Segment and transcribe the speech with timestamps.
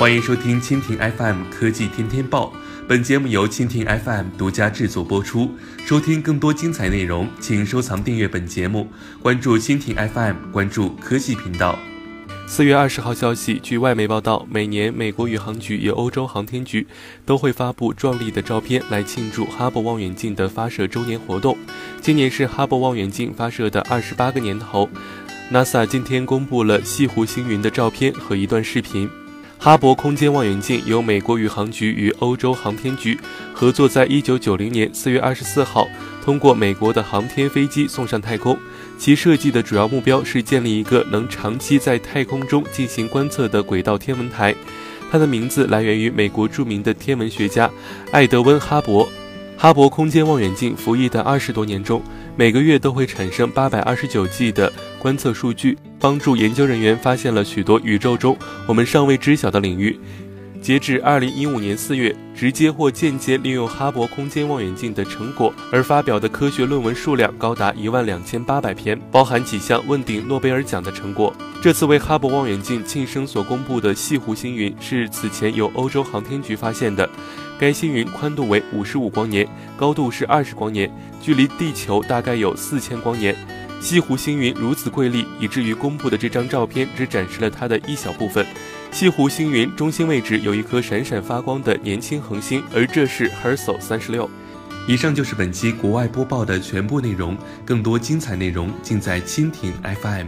[0.00, 2.50] 欢迎收听蜻蜓 FM 科技天天报，
[2.88, 5.50] 本节目由蜻蜓 FM 独家制作播出。
[5.84, 8.88] 收听更多精彩内容，请收藏订阅本节目，
[9.20, 11.78] 关注蜻蜓 FM，关注科技频道。
[12.46, 16.86] 四月二十号消息，据外媒报道，每年美国宇航局与欧洲航天局
[17.26, 21.58] 都会发布壮丽的照片来庆祝哈勃望远镜的发射周年活动。
[22.00, 24.88] 今年是哈勃望远镜发射的二十八个年头。
[25.52, 29.06] NASA 今天公布了西湖星云的照片和一段视频。
[29.62, 33.20] 哈勃空间望远镜由美国宇航局与欧洲航天局
[33.52, 35.86] 合作，在一九九零年四月二十四号
[36.24, 38.56] 通过美国的航天飞机送上太空。
[38.96, 44.54] 其设计的主要目标是建立一个能长期在太空中进行观测的轨道天文台。
[45.10, 47.70] 它的名字来源于美国著名的天文学家
[48.12, 49.06] 艾德温·哈勃。
[49.58, 52.02] 哈勃空间望远镜服役的二十多年中，
[52.34, 58.34] 每个月都会产生八百二十九 G 的观测数据，帮助研究人员发现了许多宇宙中
[58.66, 60.00] 我们尚未知晓的领域。
[60.62, 71.32] 截至二零一五年四月，直接或间接利用哈勃空间望远镜的成果而发表的科学论文数量高达一万两千八百篇，包含几项问鼎诺贝尔奖的成果。
[71.62, 77.08] 这次为哈勃望远镜庆生所公布的西湖星云是此前由欧洲航天局发现的，
[77.58, 80.90] 该星云宽度为五十五光年，高度是二十光年，
[81.22, 83.34] 距离地球大概有四千光年。
[83.80, 88.46] 西湖星云如此瑰丽，以至于公布的这张照片只展示了它的一小部分。
[88.92, 94.28] 西湖星云中心位置有一颗闪闪发光的年轻恒星，而这是 Herschel 三十六。
[94.86, 99.72] 以上就是本期国外播报的全部内容，更多精彩内容尽在蜻蜓
[100.02, 100.26] FM。